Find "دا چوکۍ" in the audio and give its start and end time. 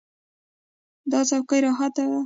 1.11-1.59